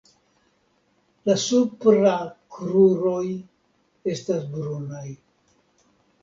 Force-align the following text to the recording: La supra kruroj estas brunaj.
La 1.29 1.35
supra 1.43 2.13
kruroj 2.55 3.21
estas 4.15 4.49
brunaj. 4.57 5.05